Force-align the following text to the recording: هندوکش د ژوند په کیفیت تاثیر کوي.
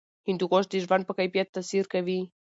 هندوکش 0.27 0.65
د 0.69 0.73
ژوند 0.83 1.03
په 1.05 1.13
کیفیت 1.19 1.47
تاثیر 1.55 1.85
کوي. 1.93 2.19